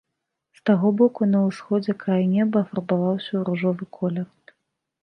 З 0.59 0.63
таго 0.69 0.87
боку 1.01 1.27
на 1.33 1.41
ўсходзе 1.49 1.95
край 2.05 2.23
неба 2.35 2.57
афарбаваўся 2.65 3.29
ў 3.39 3.41
ружовы 3.53 3.85
колер. 4.01 4.27